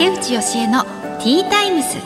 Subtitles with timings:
[0.00, 1.98] 竹内義恵のティータイムス。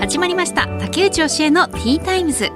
[0.00, 0.66] 始まりました。
[0.78, 2.50] 竹内義恵のティータイムズ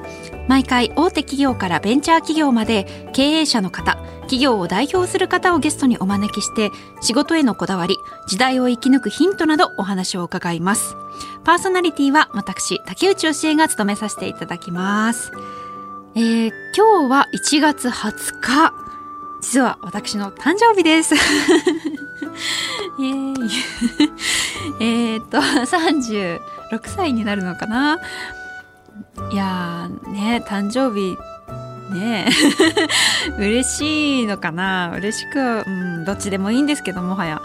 [0.49, 6.71] 毎回大手企業からベンチャー企業まで経営者の方企業を代表する方をゲストにお招きして
[7.03, 10.97] 仕事へのこだわり時代を生き抜くヒントなどお話を伺います。
[11.45, 15.31] パーソナリティは私竹内義恵が務めさせていただきます。
[16.15, 18.73] えー、今日は1月20日。
[19.43, 21.15] 実は私の誕生日です。
[22.99, 23.51] イエーイ。
[25.15, 26.41] えっと36
[26.85, 27.99] 歳になるのかな？
[29.33, 31.17] いやーね誕生日
[31.95, 32.29] ね。
[33.39, 34.93] 嬉しいのかな？
[34.97, 37.43] 嬉しくうんどっちでもいいんですけどもはや。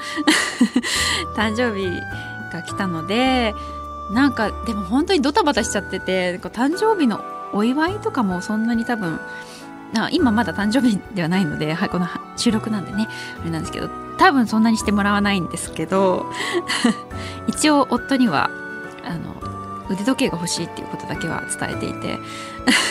[1.35, 1.89] 誕生日
[2.53, 3.53] が来たので
[4.11, 7.21] なんかでも本当にドタバタしちゃってて誕生日の
[7.53, 9.19] お祝いとかもそんなに多分
[10.11, 13.07] 今まだ誕生日ではないので、はい、この収録なんでね
[13.41, 16.25] あれなんですけど多分そんなにしてもらわないんですけど
[17.47, 18.49] 一応夫には
[19.03, 19.35] あの
[19.89, 22.19] 腕時計が欲しいっていうことだけは伝えていて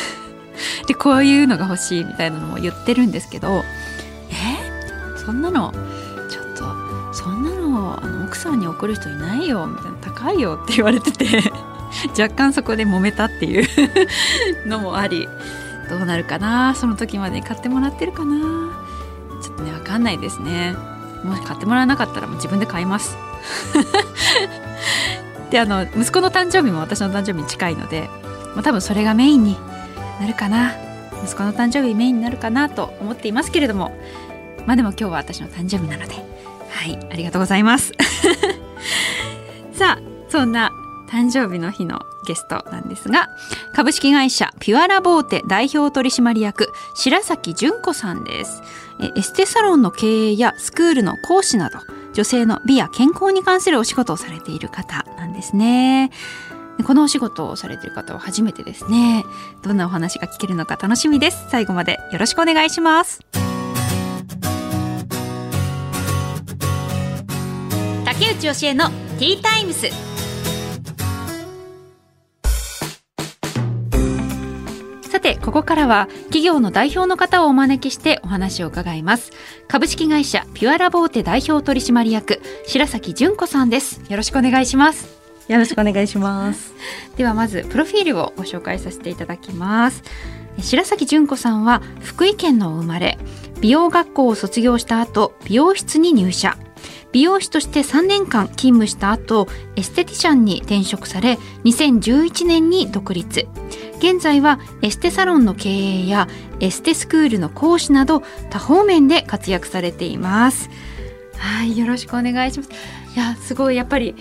[0.86, 3.64] でこういうのが欲しいみたいなのも言ってるんですけど
[4.30, 5.16] え？
[5.24, 5.72] そんなの
[6.30, 11.52] ちょっとそんなのあの奥さんに送る人いないよみたいな高いよって言われてて
[12.20, 13.66] 若干そこで揉めたっていう
[14.68, 15.28] のもあり
[15.88, 16.74] どうなるかな？
[16.74, 18.36] その時まで買ってもらってるかな？
[19.42, 20.76] ちょっとね分かんないですね。
[21.24, 23.16] もし買ってもらわなかったらもう自分で買います。
[25.50, 28.08] であの息子の誕生日も私の誕生日に近いので、
[28.54, 29.56] まあ、多分それがメインに
[30.20, 30.72] なるかな。
[31.24, 33.96] 息子の誕生日メインになるかなと思っていますけれども。
[34.66, 36.14] まあでも今日は私の誕生日なので。
[36.70, 37.92] はいありがとうございます。
[39.72, 40.70] さあそんな
[41.08, 43.28] 誕生日の日のゲストなんですが
[43.74, 48.62] 株式会社ピュアラボーテ代表取締役白崎純子さんです。
[49.16, 51.78] エステサロンの経営やスクールの講師など
[52.12, 56.10] 女性の美や健康に関するお仕事をされている方なんですね。
[56.84, 59.24] このお仕事をされている方は初めてですね。
[59.62, 61.46] どんなお話が聞けるのか楽しみです。
[61.50, 63.20] 最後までよろしくお願いします。
[68.04, 70.13] 竹内義恵のティータイムス。
[75.44, 79.30] ここからは企業の代表の方をお招きしてお話を伺います。
[79.68, 84.00] 株式会社ピュアラボーテ代表取締役白崎純子さんです。
[84.08, 85.20] よろしくお願いします。
[85.48, 86.72] よろしくお願いします。
[87.18, 90.02] ではまずプロフィールをご紹介させていただきます。
[90.60, 93.18] 白崎純子さんは福井県の生まれ
[93.60, 96.56] 美容学校を卒業した後美容室に入社
[97.14, 103.46] 美容師として3年間勤務した後エステティシャンに転職され2011年に独立。
[103.98, 106.26] 現在はエステサロンの経営や
[106.58, 110.68] エステスクールの講師など多方面で活躍されています。
[111.38, 112.70] はいよろしくお願いします。
[113.14, 114.16] いやすごいやっぱり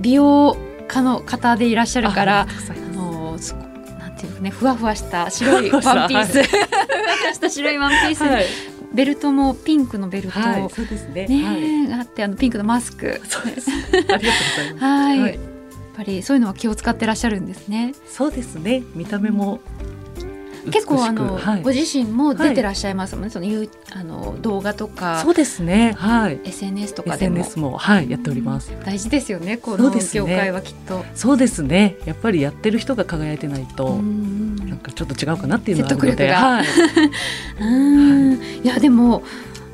[0.00, 0.56] 美容
[0.88, 3.38] 家の方でいらっしゃるからあの
[4.00, 6.66] なんていうねふわふわした白いワンピース、はい、ふわ
[7.22, 11.26] ふわした白いワンピース、はいベルトもピンクのベルト、はい、そうですね。
[11.26, 13.20] ね、はい、あってあのピンクのマスク。
[13.28, 13.70] そうです。
[13.70, 14.82] ありがとうございます。
[14.84, 15.20] はい。
[15.20, 15.56] はい
[15.96, 17.94] ぱりそういうのは気を使ってらっしゃるんですね。
[18.06, 18.82] そうですね。
[18.94, 19.60] 見た目も
[20.70, 25.20] 結構あの、はい、ご自身も出てらっしゃいますもんね、はい、そのあの動画とか。
[25.22, 25.94] そうですね。
[25.96, 26.40] はい。
[26.44, 27.36] SNS とかでも。
[27.38, 28.72] SNS もはいやっております。
[28.84, 29.56] 大事ですよね。
[29.56, 31.04] この業界はきっと。
[31.14, 31.96] そうですね。
[32.04, 36.66] やっぱりやってる人が輝いてないとなんかちょっと違うかなっていうのはあるのではい、
[37.60, 38.32] うん。
[38.34, 39.22] いやでも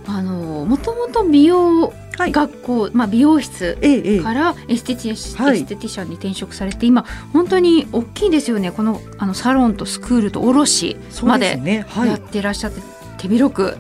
[0.06, 3.78] あのもともと美容学校、はい、まあ、美容室
[4.22, 8.70] からエステティシ,、ャンに転職されて、今本当に大きいですよね。
[8.70, 12.80] このあのサロンとスクールと卸までやっていらっしゃって、
[13.18, 13.76] 手広く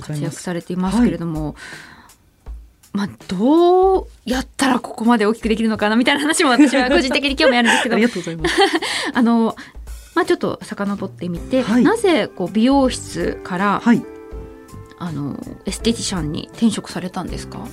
[0.00, 1.54] 活躍されていますけれども。
[2.92, 7.96] まあ、どうやったらここまで大きくできるのかなみたいな話も私は個人的に興味あるんですけど。
[9.14, 9.54] あの、
[10.16, 14.02] まあ、ちょっと遡ってみて、はい、なぜこう美容室から、はい、
[15.00, 17.66] あのエステティシャンに転職されたんですか？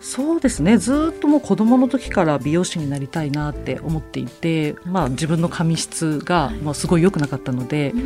[0.00, 0.78] そうですね。
[0.78, 8.04] ずっともう子供の時から美容師になりたいなって思っていて、まあ、自分の髪質がもうすごい良くなかったので、はい、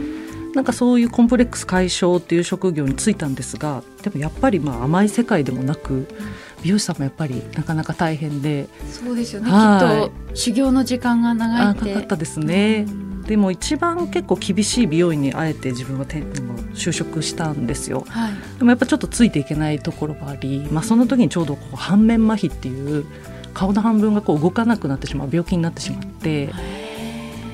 [0.56, 6.08] なんかそういうコンプレックス解消っていう職業に就いたんですがでもやっぱりまあ甘い世界でもなく、
[6.64, 12.86] 美容師さんもやっぱりなかなか大変でそうですよね、はい、きっと修行の時間が長いかかったですね。
[12.88, 13.22] うん。
[13.22, 16.43] でも一番結構厳しい美容院にあえて自分はても
[16.74, 23.06] 就職したんですよ、はい、でもやっぱちょっとついていけないところがあり、まあ、その時にちょうどこう半面麻痺っていう
[23.52, 26.50] 顔の半分がこう動かなくなってしまう病気になってしまって。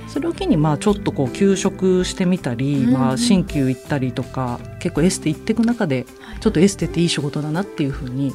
[0.09, 6.05] それを機にまあちょっとこう休職してみたり、まあ鍼灸行ったりとか結構エステ行っていく中で
[6.41, 8.35] ちょっとエステっていい仕事だなっていうふうに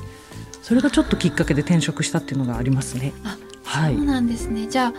[0.61, 3.11] それがちょっときっかけで転職したっていうのがありますね。
[3.25, 4.67] あ、はい、そうなんですね。
[4.67, 4.93] じゃあ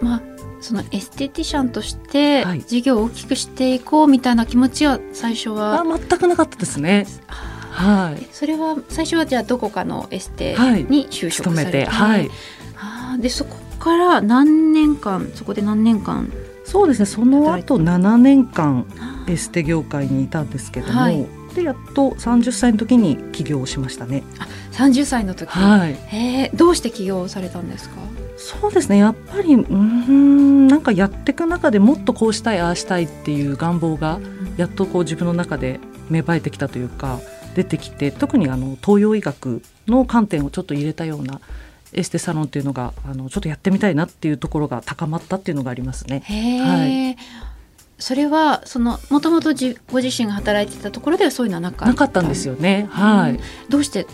[0.00, 0.22] まあ
[0.60, 7.06] そのエステティシャンとして事業を大きくしていこうみたいな気持ちは最初は、はい、あ全くなかったですね。
[7.28, 8.26] はい。
[8.32, 10.54] それは最初はじゃあどこかのエステ
[10.88, 12.30] に就職されて、はい、
[12.76, 16.32] あでそこから何年間そこで何年間
[16.64, 17.06] そうですね。
[17.06, 18.86] その後7年間
[19.28, 24.24] エステ業界にいたんですけども、はい、でやっと30歳の時に起業しましたね。
[24.38, 27.96] あ30歳の時、はい、えどうして起業されたんですか？
[28.36, 34.20] そうですねやっぱりうんなんかやっていく中でもっとこうしたいああしたいっていう願望が
[34.56, 35.80] やっとこう自分の中で
[36.10, 37.20] 芽生えてきたというか
[37.54, 41.40] 出てきて特にあの東洋医学の観点をちょっと入れたような
[41.92, 46.22] エステサロンっていうのがあのちょっとやってみたいなっていうところが高まったっていうのがありますね。
[46.60, 47.16] はい、
[47.98, 49.54] それはそのもともと
[49.90, 52.86] ご自身が働いてたところではそういうのはなかったなかったんですよね。
[52.90, 53.40] はい。
[53.70, 54.06] どうして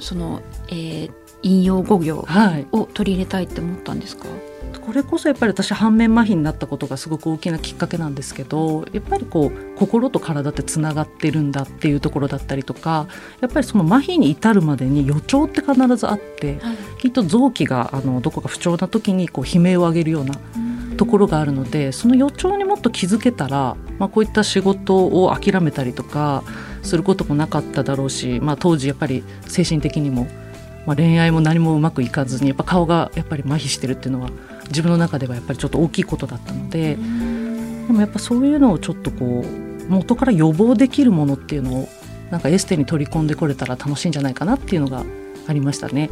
[0.00, 2.26] その、えー、引用語行
[2.72, 4.50] を取り入れたいって思ったんですか、はい
[4.90, 13.06] これこそやっぱり私反面麻痺になったことがすごく大きなきっかけなんですけどやっぱりこう心と体ってつながってるんだっていうところだったりとか
[13.40, 20.34] やっぱりその麻痺に至るまでに予兆って必ずあって、はい、きっと臓器があのどこか不調な時にこう悲鳴を上げるような
[20.96, 26.42] ところがあるのでその予兆にもっと気づけたら、まあ、こういった仕事を諦めたりとか
[26.82, 30.26] することもなかっただろうし、まあ、当時やっぱり精神的にも
[30.86, 34.30] まあ、恋愛も何もうまくいかずにやっぱ顔がやっぱり麻痺してるっていうのは
[34.68, 36.96] 自分の中ではやっぱりちょっと大きいことだったのでで
[37.92, 41.88] もやっぱそういうのをちょっとこう元から予防できるものっていうのを
[42.30, 45.04] なんかエステに取り込んでこれたら楽しいんじゃないかなっていうのが
[45.48, 46.10] ありましたね。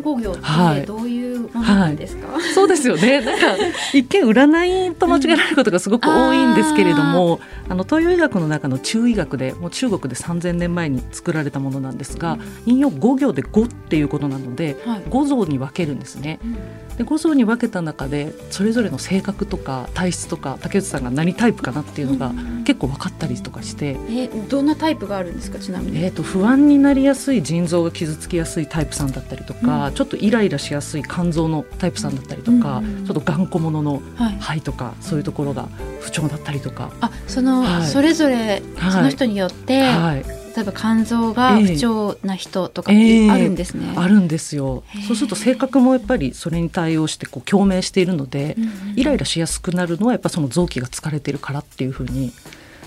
[0.00, 2.42] もうどういう引用語行ってどういうものなんですか、はい。
[2.42, 3.20] はい、そうですよね。
[3.24, 3.56] なんか
[3.92, 12.40] 一見占いと間違えられることがすごく多いんですけれども、うん、あの東洋医学の中の中医学でもう中国で3000年前に作られたものなんですが、うん、
[12.72, 16.38] 引用五行で五っていうことなので、はい、五像に分けるんですね。
[16.42, 16.56] うん。
[16.98, 22.32] で五層に分けた中でそれぞれの性格とか体質とか竹内さんが何タイプかなっていうのが
[22.64, 34.02] 結構分かったりとかして、えどんなタイプがあるんですかちなみに、えーと、不安になりやすい腎臓が傷つきやすいタイプさんだったりとか、うん、ちょっとイライラしやすい肝臓のタイプさんだったりとか、うん、ちょっと頑固者の
[34.40, 35.68] 肺とか、はい、そういうところが
[36.00, 36.90] 不調だったりとか。
[37.00, 38.62] あその、はい、それぞれ
[38.92, 40.24] その人によって、はい。
[40.56, 44.82] 例えば肝臓が不調な人とかあるんですね、えー、あるんですよ。
[45.06, 52.32] そうすると性格もやっぱりそれに対応してこう共鳴しているので、うんうん、イライラしやすくなるのはやっぱその臓器が疲れてるからっていうふうに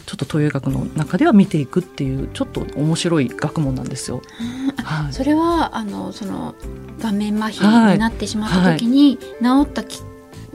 [0.06, 4.22] ちょっと東洋医学の中では見ていくっていうちょっと面白い学問なんですよ。
[4.84, 6.56] はい、それはあのその
[7.02, 9.26] 顔面麻痺になってしまった時に、治
[9.64, 10.02] ったき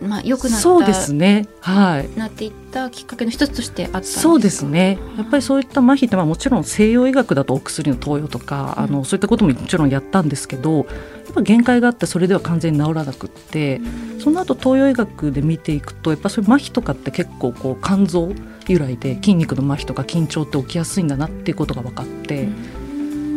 [0.00, 4.98] まあ、よくなったそうですね、はい、なっていったきっかけの一つとしてあったそうですね。
[5.16, 10.86] やっぱりそういった麻痺ってまあもちろん西洋医学だとお薬の投与とか、うん、あのそういったことももちろんやったんですけどやっ
[11.34, 18.32] ぱ限界があってそれでは完全に治らなくって、うん、その後東洋医学で見ていくとやっぱそういう麻痺とかって結構こう肝臓
[18.68, 22.42] 由来で筋肉の麻痺とか緊張って起きやすいんだなっていうことが分かって。
[22.42, 22.75] うん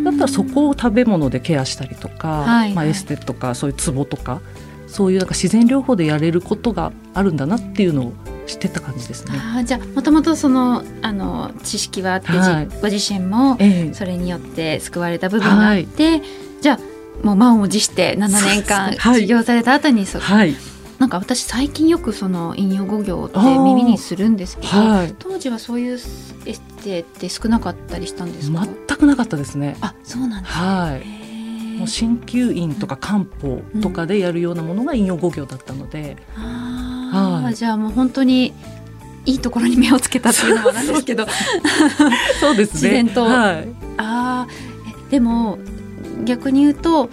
[0.03, 4.41] だったらそこを食べ物でケアしたりとか、はいはい、まあ、エステとかそういうツボとか
[4.87, 8.13] そういうなんか自然療法でやれることがあるんだなっていうのを
[8.47, 9.33] 知ってた感じですね。
[9.37, 13.57] あじゃあもともとそのあの知識はあって、はい、ご自身も
[13.93, 16.21] それによって救われた部分があって、はい、
[16.61, 20.55] じゃあもう満を持して7年間修行された後にそ、はい、
[20.97, 26.33] なんか私最近よくその引用語行って耳にするんですけど、はい、当時はそういうエス
[26.83, 28.65] テって少なかったりしたんですか？
[28.65, 29.77] 全くなかったですね。
[29.81, 31.19] あそうなんです、ね、はい。
[31.79, 36.43] もう鍼灸院とか漢方とかでやるようなものが引用五行だったので、うん、
[37.41, 38.53] はい、じゃあもう本当に
[39.25, 41.25] いいところに目をつけたっていうのもなんですけど。
[42.39, 42.73] そうですね。
[42.73, 44.47] 自然と、はい、あ
[45.09, 45.57] でも
[46.25, 47.09] 逆に言うと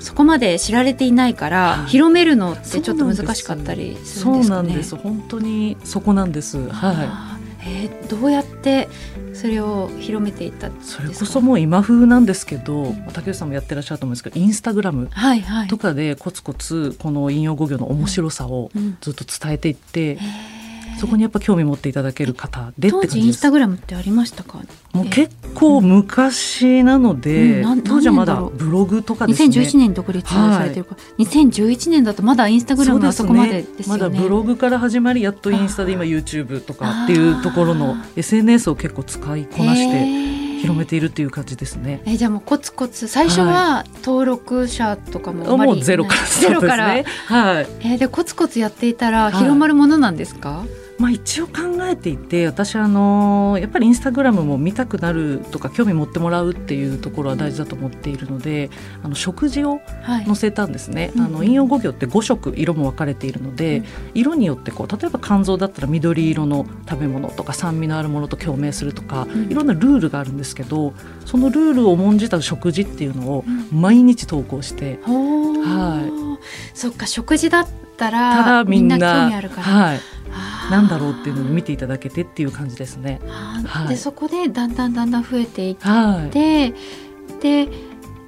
[0.00, 4.48] そこまで知られていないから、はい、広めるのってちょっと難しかったりするんですかね。
[4.48, 4.96] そうなんです。
[4.96, 6.68] 本当にそこなんです。
[6.68, 7.37] はい。
[7.68, 8.88] えー、どうやって
[9.34, 15.10] それを広めていったそれこそもう今風なんですけど竹内さんもやってらっしゃると思うんですけどインスタグラム
[15.68, 18.70] とかでコツコツこの引用語行の面白さを
[19.00, 20.14] ずっと伝えていって。
[20.14, 20.57] うんうん
[20.98, 24.58] そこにやっぱ興味持っていただける方で当時インスタグラムってありましたか？
[24.92, 29.48] もう結構昔なので、うん、当時はまだブログとかですね。
[29.48, 30.96] 2011年独立されてるか。
[30.96, 42.02] ら、はい、2011年だとまだインスタグラムはそこまでですよね、ね、まだブログから始まりやっとインスタで今 YouTube とかっていうところの SNS を結構使いこなして広めているっていう感じですね。
[42.04, 43.06] えじゃあもうコツコツ。
[43.06, 47.04] 最初は登録者とかも、はい、もうゼロからゼロから、はい。
[47.80, 50.50] えー、でコツコツやっていたら広まるものなんですか？
[50.50, 51.52] はいまあ、一応考
[51.82, 58.68] えていて私あのやっぱりインスタグラムも見たくなるとか興味持ってもらうっていうところは大事だと思っているので
[59.04, 59.80] あの食事を
[60.26, 79.62] 載せたんですね、はい、あの引用語行って5色色も分かれているので、うん、色によってこう例えば肝臓だったら緑色の食べ物とか酸味のあるものと共鳴するとか、うん、いろんなルールがあるんですけどそのルールを重んじた食事っていうのを毎日投稿して、うん、はい、そっか食事だったらみんな興味あるから。
[79.62, 80.00] はい
[80.70, 83.20] なんだろうっていうのを見ていただけてっていう感じですね。
[83.26, 87.68] はい、でそこでだんだんだんだん増えていって、はい、で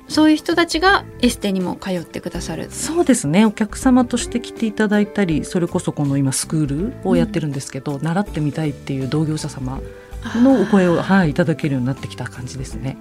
[0.08, 2.68] そういう人たちがエステにも通ってくださる。
[2.70, 3.44] そうですね。
[3.44, 9.80] お客様として来ていただいたりそれこそこの今スクールをやってるんですけど、うん、習ってみたいっていう同業者様
[10.36, 12.96] のお声を、はい、いただけるようになってきた感じですね。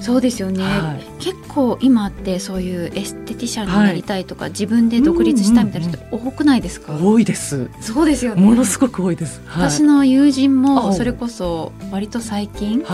[0.00, 7.70] そうですよね、はい、結構今ってそういうエステティシャンになりたいとか、はい、自分で独立したいみたいな人多くないですか、うんうん、多いです。
[7.80, 8.42] そうですよね。
[8.42, 12.84] ものすごく多いです、はい、私の友人もそれこそ割と最近、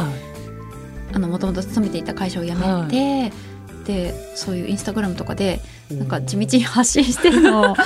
[1.12, 3.32] あのもともと勤めていた会社を辞めて、
[3.84, 5.60] でそういうインスタグラムとかで
[5.90, 7.76] なんか地道に発信してるのを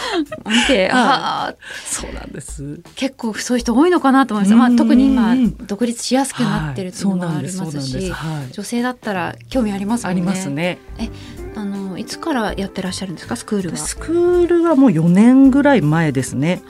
[0.48, 1.54] 見て、 ああ
[1.84, 2.80] そうなんです。
[2.94, 5.34] 結構そういう人多いのかなと思います、まあ、特に今
[5.66, 10.22] 独立しやすくなってるっていうのもありますし、はい、女性だったら興味ありますもんね。
[10.22, 10.78] ありますね。
[10.98, 11.08] え
[11.56, 13.76] あのいつからやってらっしゃるんですかスクールは？
[13.76, 16.62] スクールはもう4年ぐらい前ですね。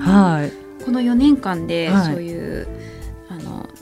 [0.00, 2.68] はい、この4年間でそういう、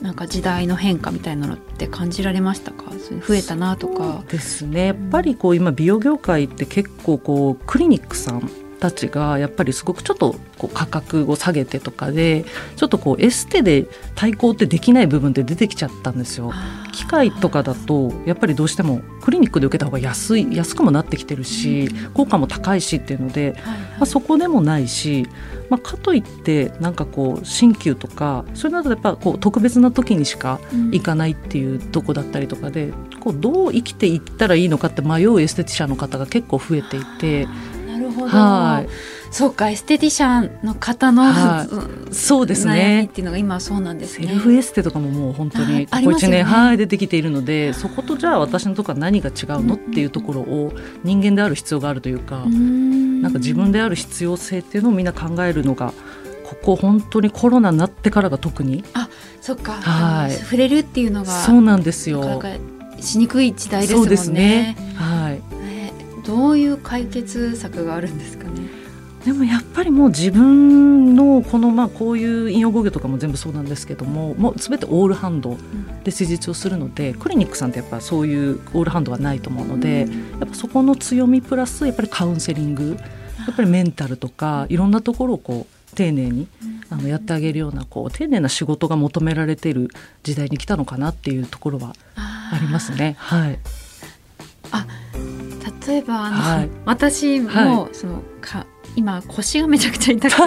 [0.05, 2.91] なんか時代の変化みたいなのって感じられましたか？
[3.27, 4.23] 増えたなとか。
[4.29, 4.85] ですね。
[4.85, 8.47] やっぱりこう今美容業界って結構こうクリニックさん
[8.85, 16.51] たちがやっぱりすごくちょっとこう価格を下げてとかでちょっとこうエステで対抗ってできない部分って出てきちゃったんですよ。
[16.91, 23.55] 機械とかだとやっぱりどうしてもクリニックで受けた方が安い安くもなってきてるし効果も高いしっていうので、
[23.97, 25.27] まあ、そこでもないし、
[25.69, 30.59] まあ、かといってなんかこう鍼灸とかそれなどやっぱこう特別な時にしか
[30.91, 37.47] 行かないっていうとこだったりとかで、こうどう生きていったらいいのかって迷うエステティシャンの方が結構増えていて。
[38.29, 38.89] ほど、はい。
[39.31, 41.67] そうかエステティシャンの方の、は
[42.09, 43.05] い、そうですね。
[43.05, 44.27] っていうのが今そうなんですね。
[44.27, 55.93] セルフエステとかももう本当にここ1年、ね、はい出てきているのでそことじゃあ私のとこは何が違うのっていうところを人間である必要があるというかなんか自分である必要性っていうのをみんな考えるのが
[56.45, 59.09] ここ本当にコロナになってからが特にあ
[59.41, 62.41] そっか、はい、触れるっていうのがそうなんですよ。
[63.01, 64.07] しにくい時代ですもんね。
[64.07, 64.77] そうですね。
[64.95, 65.14] は
[66.25, 68.67] どういう解決策があるんですかね？
[69.25, 75.57] でもやっぱりもう自分のこのまあこういう引用語行とかも全部そうなんですけどももう全てオールハンド
[76.03, 82.97] で施術をするので、うん、クリニックさんってやっぱそういうオールハンドはないと思うので、うん、やっぱそこの強みプラスやっぱりカウンセリング
[83.47, 86.47] やっぱりメンタルとかいろんなところをこう丁寧に
[86.91, 89.89] あのやってあげるようなこう丁寧な仕事が求められている
[90.21, 93.15] 時代に来たのかなっていうところはありますね。
[93.17, 93.57] はい、あ
[95.87, 98.65] 例えばあの、はい、私も、そのか
[98.95, 100.43] 今腰がめちゃくちゃ痛くて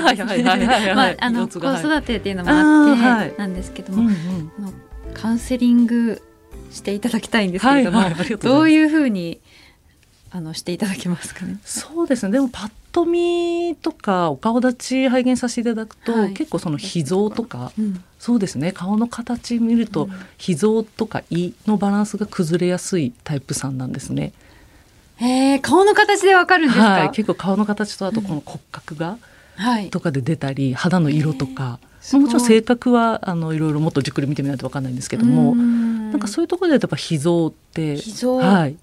[1.20, 4.52] あの子育てっていうのもあってなんですけども、うんうん、
[5.14, 6.22] カウンセリング
[6.70, 9.40] していただきたいんですけれども、はいはい、どういうふうに
[10.30, 11.58] あのしていただけますかね？
[11.64, 12.32] そうですね。
[12.32, 18.72] でもパッと見とかお顔立ち拝見させていただくと、はい、結構その脾臓とか、うん、そうですね。
[18.72, 24.24] 顔の形見ると、うん、脾臓とか胃のバランスが崩れやすいタイプさんなんですね。
[24.24, 24.32] へ
[25.20, 29.18] え顔の形でわかるんですか、はい、結構顔の形とあとこの骨格が、
[29.56, 31.80] はい、とかで出たり肌の色とか、
[32.12, 38.76] もちろん性格はあのいろいろもっとじっくり見てみないとわかんないんですけどもなんかそういうところでやっぱ脾臓って脾臓、はい、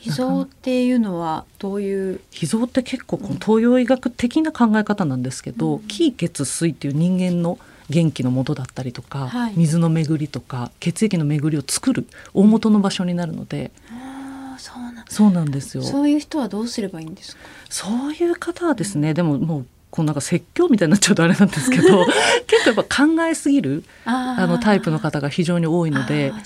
[0.00, 2.20] 脾臓っていうのはどういう？
[2.30, 7.58] 脾臓って結構この東洋医学的な考え方なんですけど、うん、気血水っていう人間の
[7.90, 13.70] 元気の元だったりとか、はい、水の巡りとか血液の巡りを作る大元の場所になるので。
[14.56, 15.82] うんそうなんですよ。
[15.82, 17.42] そういう人はどうすればいいんですか？
[17.68, 22.04] そういう方はですねでももうこうなんか説教みたいになっちゃうとあれなんですけど
[22.46, 26.42] 結構やっぱ考えすぎるあのタイプの方が非常に多いので、ね、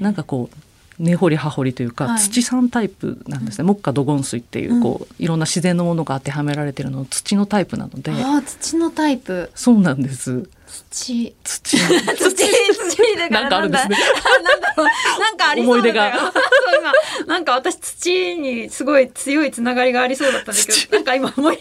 [0.00, 0.56] なんかこう
[1.02, 8.12] 根掘り葉掘りというか、はい、土さんタイプなんですね、木下土金水っていう,、こういろんな自然のものが当てはめられてるの土のタイプなので。
[8.12, 9.50] あ土のタイプ。
[9.56, 10.48] そうなんです
[10.90, 11.34] 土。
[11.44, 11.60] 土。
[11.62, 11.76] 土。
[11.76, 13.96] 土なんかあるんですね。
[14.42, 14.86] なんだろう。
[15.20, 16.10] なんかありそう思い出が。
[16.10, 17.26] 今。
[17.26, 21.58] なんか私土にすごい強いつながりがありそうだったんですけどなんか今思い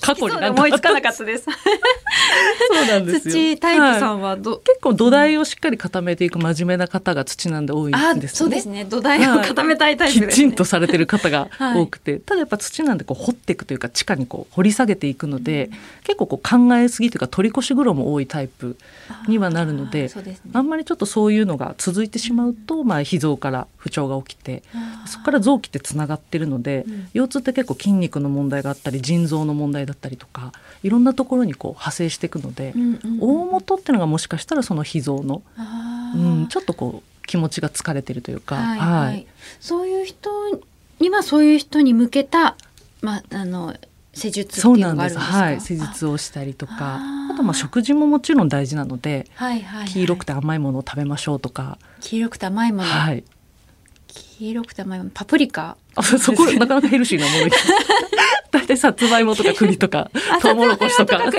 [0.00, 1.44] 過去に思いつかなかったです。
[1.44, 1.50] そ
[2.82, 8.38] うなんです土タイプさんはど、はい、結構土台をしっかり固めていく真面目な方が土なんで多いんですね。
[8.38, 8.84] そうですね。
[8.84, 15.72] 土台を固めたいタイプ、ねはい、きちんとされてる方が多くて、はい、ただやっぱ土なんでこう掘っていくというか地下にこう掘り下げていくので、うん、
[16.04, 18.53] 結構こう考えすぎというか取り越し苦労も多いタイプ
[19.28, 24.62] にはなるのであ、ね、あんまりちょっとそういうのが続いてしまうと、まあ、脾臓から不調が起きて
[25.06, 35.42] そこから臓器ってつながってるので、うん、腰痛って結構筋肉の問題があったり腎臓の問題だったりとかいろんなところにこう派生していくので、うんうんうん、大元っていうのがもしかしたらその脾臓の、
[36.14, 39.26] うん、ちょっとこう気持ちが疲れてるというか、はい、はい、
[39.60, 40.30] そういう人
[41.00, 42.56] にはそういう人に向けた、
[43.00, 43.74] まあ、あの
[44.14, 45.38] 施術っていうのがあるんですか？
[45.38, 47.00] はい、施術をしたりとか。
[47.30, 51.78] あとまあ食事ももちろん大事なので、はいはいはい、黄色くて甘いものを食べましょうとか。
[52.00, 53.24] 黄色くて甘いもの、はい、
[54.08, 55.10] 黄色くて甘いもの。
[55.12, 55.76] パプリカ。
[55.96, 57.50] あそこなかなかヘルシーなもの
[58.50, 61.18] 大体さつまいもとか栗とか トウモロコシとか。
[61.18, 61.38] パプ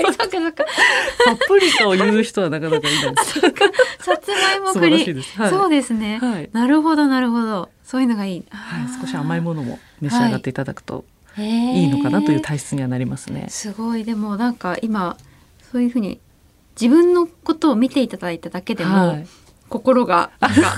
[1.58, 3.40] リカを言う人はなかなかいないです
[4.04, 7.70] さつまいも栗、はい、そうですね、はい、なるほどなるほど。
[7.84, 11.04] そういうのがいい、はい、少し甘いものも召し上がっていただくと、
[11.38, 13.46] いいのかなという体質にはなりますね。
[13.48, 15.16] すごいでもなんか今
[15.70, 16.20] そういうふうに
[16.80, 19.26] 自分のことを見ていただいただけでも、はい、
[19.68, 20.30] 心が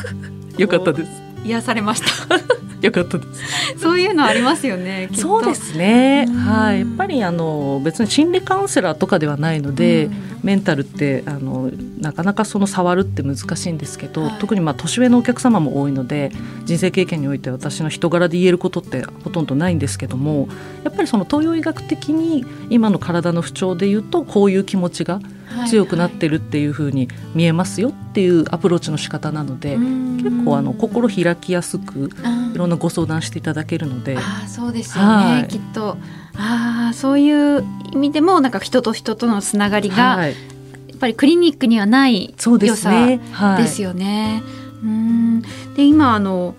[0.57, 1.11] よかったです
[1.45, 2.68] 癒されました。
[2.83, 3.81] よかったです。
[3.81, 5.09] そういうのありますよね。
[5.15, 6.27] そうですね。
[6.27, 10.09] はい、やっぱりあの別に心理カウンセラーとかではないので、
[10.43, 11.71] メンタルってあの
[12.01, 16.31] なかなかその触るって難しいんですけど、はい、特にまあ年上のお客様も多いので、
[16.65, 20.49] 人生経験において私の人柄で言えることってほとんどないんですけども、
[20.85, 25.21] やっぱりその東洋医学的に今の体の不調で言うとこういう気持ちが
[25.67, 32.11] 強くなってるっていうふうに見えますよっていうアプローチの仕方なので、結構あの心開きやすく
[32.55, 34.17] いろんなご相談していただけるので。
[34.19, 35.97] あそうですよね、はい、きっと。
[36.37, 40.37] あそういう意味でもなんか人と人とのつながりが、はい、や
[40.95, 43.07] っぱりクリニックにはない良さ
[43.57, 44.43] ですよね。
[44.83, 45.43] う、ねはい、ん。
[45.75, 46.55] で今あの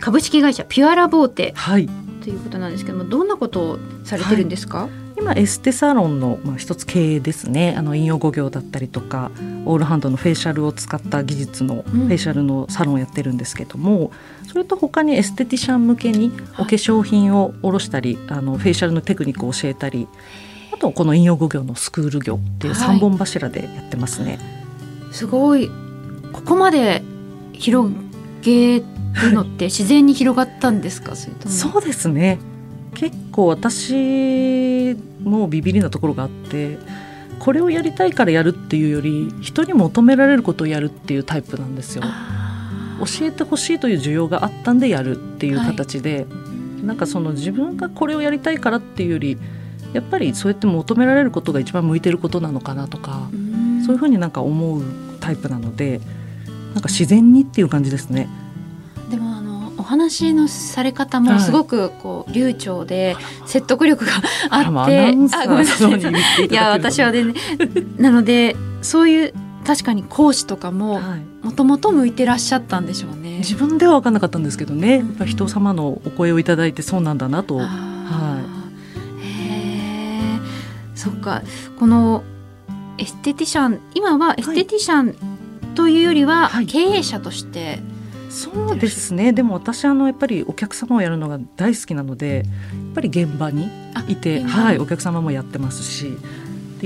[0.00, 1.88] 株式会社ピュアラボーテ、はい、
[2.22, 7.74] ということなんですけどもどんなことをされてるんですか、今エステサロンの、まあ、一つ経営ですね。
[7.76, 9.30] あの陰陽五行だったりとか
[9.66, 20.08] オールハンドのフェイシャルを使った技術のフェイシャルのサロンをやってるんですけども、うん、それと他にエステティシャン向けにお化粧品を卸したり、あのフェイシャルのテクニックを教えたり
[20.72, 24.40] あとこの陰陽五行のスクール業っていう3本柱でやってますね。
[25.04, 25.70] はい、すごい。
[26.32, 27.02] ここまで
[27.52, 27.94] 広
[28.42, 28.84] げる
[29.32, 31.14] のって自然に広がったんですか？
[31.14, 32.40] そうですね。
[32.94, 36.76] 結構私もビビりなところがあって
[37.38, 42.02] これをやりたいからやるっていうより人に求められることをやるっていうタイプなんですよ。
[43.00, 49.38] 教えてほしいという需要があったんでやるっていう形で、はい、なんかその自分がこれをやりたいからっていうより
[49.92, 53.28] やっぱりそうやって求められることが一番向いてることなのかなとか
[53.84, 54.82] そういうふうになんか思う
[55.20, 56.00] タイプなので
[56.74, 58.28] なんか自然にっていう感じですね。
[59.10, 59.40] でも
[59.90, 64.12] 話のされ方もすごくこう流暢で説得力が
[64.48, 65.42] あって、あごめんなさ
[65.88, 66.46] い。
[66.46, 67.34] いや私はね
[67.98, 69.34] なのでそういう
[69.70, 71.00] 確かに講師とかも
[71.42, 73.38] もともと向いてらっしゃったんでしょうね。
[73.38, 77.58] 自分では分かんなかったんですけどね、やっぱ人様のお声をいただいてそうなんだなと。
[77.58, 78.42] は
[79.22, 80.40] い、へ
[80.96, 81.42] そっか。
[81.78, 82.24] この
[82.98, 85.14] エステティシャン今はエステティシャン
[85.76, 87.82] というよりは経営者として、はい
[88.30, 89.32] そうですね。
[89.32, 92.44] でも私あのやっぱりお客様をやるのが大好きなのでやっ
[92.94, 93.68] ぱり現場に
[94.06, 96.16] いて、はい、お客様もやってますし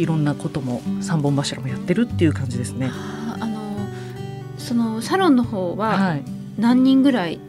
[0.00, 2.90] いろんなことも三本柱もやってるっていう感じですね。
[3.40, 3.87] あの
[4.59, 6.18] そのサロンの方は
[6.59, 7.40] 何人ぐらい、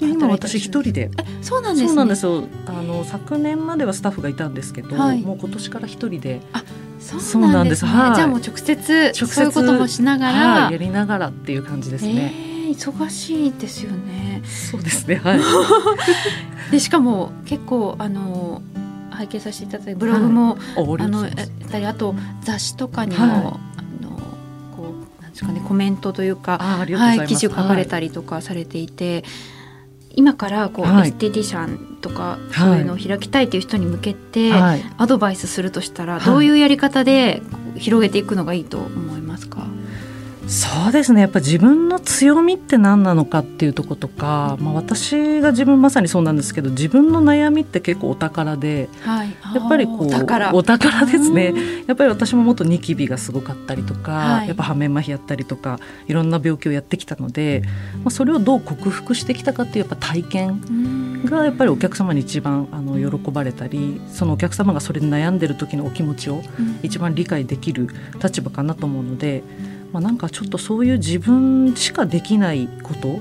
[0.00, 1.10] はい、今私一人で
[1.42, 6.64] そうなんです、ね、そうなんですよあの昨年まではスタッフがいたんですけど、はい、もう今年から一人であ
[7.00, 12.32] そうなんですね、はい、じゃあもう直接そういうこともしながら、はい、やりながらっていう感じですね。
[12.46, 14.42] えー忙しいですよね。
[14.44, 15.16] そうですね。
[15.16, 15.40] はい。
[16.72, 18.62] でしかも結構あの
[19.22, 24.18] 拝見させていただいてブログも、はい、あのやったりあと雑誌とかにも、はい、あの
[24.76, 29.14] こうなんですかねコメントというかはい記事を書かれたりとかされていて。
[29.14, 29.24] はい
[30.14, 37.40] 今からこう、はい、エステティシャンとかそういうのを開きたいという人に向けて、アドバイスするとしたら、どういうやり方で
[37.76, 39.21] 広げていくのがいいと思いますか、
[40.48, 41.20] そうですね。
[41.20, 51.06] やっぱ自分の強みって何なのかっていうとことか、まあ、私が自分まさにそうなんですけど自分の悩みって結構お宝で、はい、やっぱりこうお宝。
[51.06, 51.54] ですね。
[51.86, 57.62] やっぱり私ももっとニキビがすごかったりとか、はい、やっぱ破面麻痺やったりとかいろんな病気をやってきたので、
[57.98, 66.42] まあ、それをどう克服してきたかっていうやっぱ体験がやっぱりお客様に一番あの喜ばれたりそのお客様がそれで悩んでる時のお気持ちを
[66.82, 67.88] 一番理解できる
[68.22, 69.42] 立場かなと思うので。
[69.92, 73.20] まあ、なんかちょっとそういう自分しかできないこと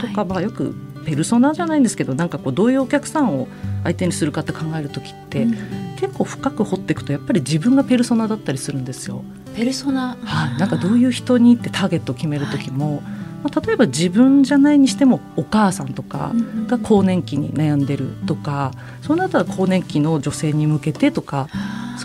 [0.00, 3.48] とか、まあ、よくペルソナじゃないんですけどなんかこうどういうお客さんを
[3.82, 9.22] 相手にするかって考える時って、うん、結構深く掘っていくとやっぱり自分がペルソナだったりするんですよ。
[9.54, 13.04] ペルソナ、はい、なんかどういう人にってターゲットを決める時も、はい、
[13.44, 16.32] まあ、例えば自分じゃないにしてもお母さんとか
[16.66, 21.48] が更年期に悩んでるとか、うん、そうなったら更年期の女性に向けてとか。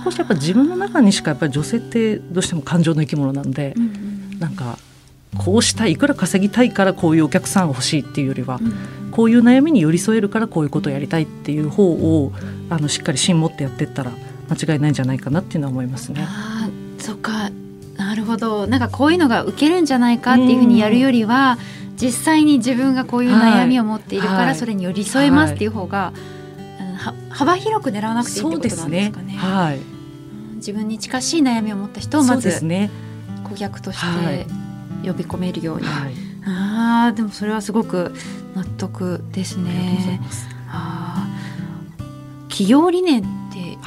[0.03, 4.77] 少しやっぱ自分の中にしかやっぱり女性ってどうしても感情の生き物なんで、うなんか
[5.37, 12.31] こうしたいいくら稼ぎたいからこういうお客さんが欲しいっていうよりは、うん、こういう悩みに寄り添えるからこういうことをやりたいっていう方を
[12.69, 14.11] あのしっかり芯持ってやっていったら
[14.49, 16.25] 間違いないんじゃないかなっていうのは思いますね。
[16.27, 17.31] あそっか
[18.29, 21.57] ほどなんかこういうのが受けるんじゃないかっていうふうにやるよりは、
[22.01, 26.39] 実際に自分がこういう悩みを持っているから、それに寄り添えますっていう方が、はい。
[27.29, 29.33] 幅広く狙わなくていいってことなんですかね。
[29.33, 29.37] ね。
[29.37, 29.79] はい、
[30.55, 32.61] 自分に近しい悩みを持った人をまず
[33.43, 34.45] 顧客として
[35.05, 35.87] 呼び込めるように。
[35.87, 36.13] はい、
[36.45, 38.13] ああでもそれはすごく
[38.55, 40.19] 納得ですね。
[40.67, 41.27] あ
[42.49, 43.77] 企業理念って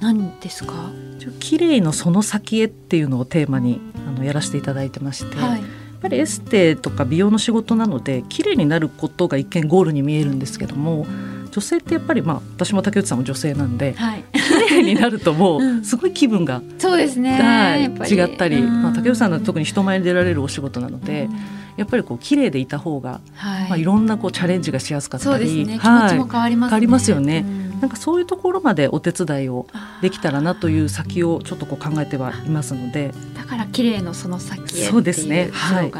[0.00, 11.06] 何ですか、はい、綺麗のその先へっていうのをテーマにあのやらせていただいてまして、はい、やっぱりエステとか美容の仕事なので綺麗になることが一見ゴールに見えるんですけども
[11.50, 21.28] 女性ってやっぱりまあ私も竹内さんも女性なんで、はい、綺麗になるともうすごい気分が、そうですね、はい、違ったり、まあ、竹内さんの特に人前に出られるお仕事なので、
[21.76, 23.68] やっぱりこう綺麗でいた方が、はい。
[23.68, 27.44] まあ、いろんなこうチャレンジがしやすかったり、ね、気持ちも変わります、ね、変わりますよね。
[27.80, 29.66] なんかそういうところまでお手伝いを
[30.02, 33.12] できたらなという先をちょっとこう考えてはいますので。
[33.34, 35.50] だから綺麗のその先へっていうですね。
[35.52, 35.90] はい、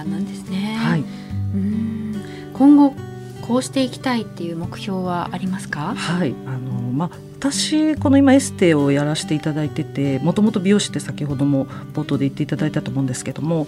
[1.55, 2.23] うん。
[2.53, 2.95] 今後
[3.43, 5.95] こうしていきたいっていう目標はありますか？
[5.97, 6.35] はい。
[6.47, 11.65] あのまあ私この今エステをやらせていただいててもともと美容師って先ほども
[11.95, 13.67] 冒頭で言っていただいたと思うんですけども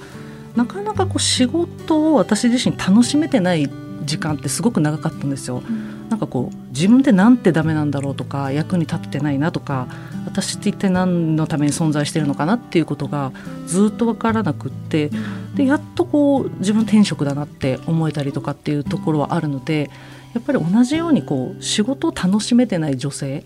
[0.55, 3.71] なかなかこう仕事を私自身楽しめてない
[4.05, 5.63] 時間ってすごく長かったんですよ。
[5.67, 9.89] うん、なんかこう自分でなんてダメなんだろうとか役に立ってないなとか
[10.27, 13.33] 私って一体何のために存在してるのかなっていうことが
[13.67, 15.11] ずっと分からなくって
[15.55, 19.91] でやっとこう自分転職だなって思えたりとかっていうところはあるので
[20.35, 23.45] やっぱり同じようにこう仕事を楽しめてない女性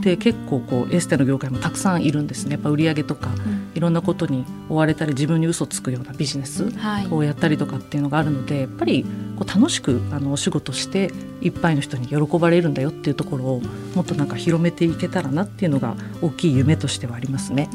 [0.00, 2.52] って結構こうエステの業界もたくさんいるんですね。
[2.52, 3.30] やっぱ売り上げとか
[3.74, 6.66] いろんなことに追われたり自分に嘘つくようなビジネス
[7.10, 9.04] をやったりとかっていうのがあるのでやっぱり
[9.38, 13.62] こう楽しくあのお仕事していっぱいの人に喜ばれるんだよっていうところを
[13.94, 17.68] もっとなんか広めていけたらなっていうのが大きい夢としてはありますね。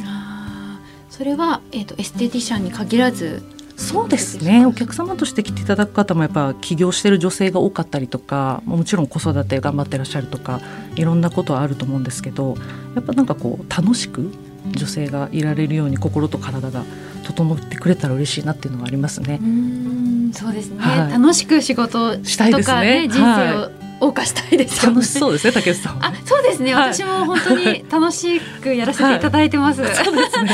[1.09, 3.43] それは、えーと、エステティシャンに限らず
[3.79, 4.65] そうですね。
[4.65, 10.59] お客様として来ていただく方もやっぱ起業してる女性が多かったりとかもちろん子育て頑張ってらっしゃるとか
[10.95, 12.55] いろんなことはあると思うんですけど
[12.93, 14.33] やっぱなんかこう楽しく
[14.67, 16.83] 女性がいられるように心と体が
[17.23, 19.39] 整ってくれたら嬉しいなっていうのはありますね。
[19.41, 29.19] うそうですね、はい、楽しく仕事したいですね、人生を謳歌したいですよ、ね、楽しそうですね竹内さんあそうですね、はい、私も本当に楽しくやらせてい。
[29.19, 30.51] ただいてます、はい、そうですね。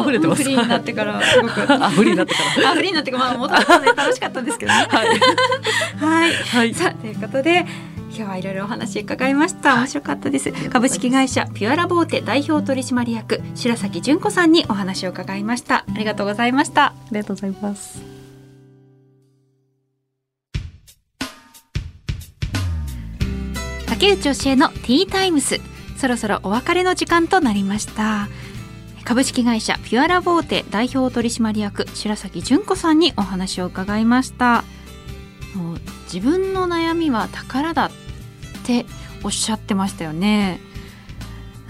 [0.00, 0.42] 溢れてます。
[0.42, 1.62] フリーになってからすごく。
[1.62, 2.70] あフリーになってから。
[2.70, 4.88] あフリーになってからまあもともとね楽しかったんですけどね。
[5.98, 7.66] はい、はい、さあということで
[8.10, 9.74] 今日はいろいろお話伺いました。
[9.76, 10.52] 面白かったです。
[10.70, 15.76] 株式会社ピュアラボーテ代表取締役白崎純子さんにお話を伺いました。
[15.76, 16.86] ありがとうございました。
[16.86, 18.13] ありがとうございます
[24.04, 25.62] 竹内教えのティータイムス。
[25.96, 28.28] そろそろお別れの時間となりました。
[29.02, 34.62] 株式会社ピュアラボーテ代表取締役白崎純子さんにお話を伺いました。
[35.54, 35.78] もう
[36.12, 37.90] 自分の悩みは宝だっ
[38.66, 38.84] て
[39.22, 40.60] おっしゃってましたよね。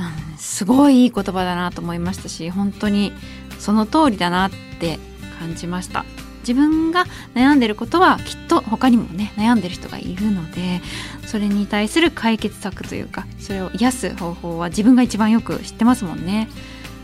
[0.01, 3.12] うんすごいいい言葉だなと思いましたし本当に
[3.61, 4.99] その通りだなって
[5.38, 6.05] 感じました。
[6.47, 7.05] 自分が
[7.35, 10.81] 悩んでることはきっと他にもね悩んでる人がいるので
[11.27, 16.49] それに対する解決策というかそれを癒す方法は自分が一番よく知ってますもんね。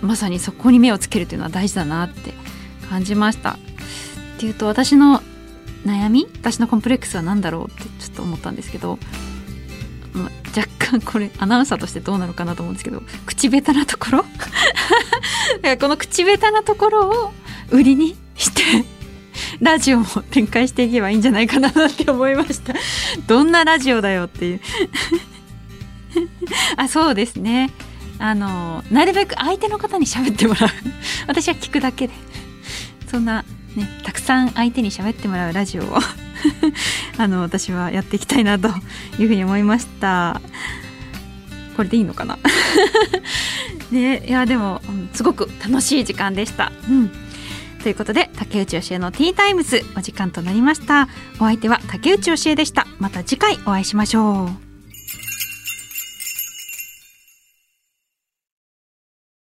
[0.03, 2.33] まさにそこに目をつけるというのは大事だなって
[2.89, 3.51] 感じました。
[3.51, 3.57] っ
[4.39, 5.23] ていうと私の
[5.85, 8.99] 悩み私のコンプレックスは何だろうってちょっと思ったんですけど
[10.13, 14.25] まあ、若干これアナウンサーとしてどうなのかなと思うんですけど口下手なところ？
[15.81, 17.33] この口下手なところを
[17.71, 18.85] 売りにして
[19.61, 22.75] ラジオも展開していけばいいんじゃないかなって思いました。
[23.27, 24.61] どんなラジオだよっていう。
[26.77, 27.71] あそうですね。
[28.19, 30.71] あのなるべく相手の方に喋ってもらう。
[31.27, 32.15] 私は聞くだけで。
[33.11, 33.45] そんな
[33.77, 35.99] ねたくさん相手に喋ってもらうラジオを。
[37.19, 38.69] あの私はやっていきたいなと
[39.19, 40.41] いうふうに思いました。
[41.77, 42.39] これでいいのかな？
[43.91, 44.81] ねいやでも、
[45.13, 47.11] すごく楽しい時間でした、うん、
[47.83, 51.09] ということで竹内教えのティータイムズお時間となりました。
[51.37, 52.87] お相手は竹内教えでした。
[52.99, 54.70] また次回お会いしましょう。